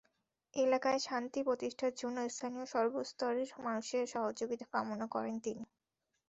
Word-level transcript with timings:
এলাকায় 0.53 0.99
শান্তি 0.99 1.39
প্রতিষ্ঠার 1.43 1.93
জন্য 1.95 2.17
স্থানীয় 2.29 2.65
সর্বস্তরের 2.73 3.49
মানুষের 3.59 4.03
সহযোগিতা 4.13 4.65
কামনা 4.73 5.05
করেন 5.07 5.35
তিনি। 5.39 5.63